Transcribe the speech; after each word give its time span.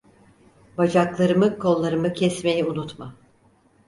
Bacaklarımı, 0.77 1.59
kollarımı 1.59 2.13
kesmeyi 2.13 2.65
unutma… 2.65 3.15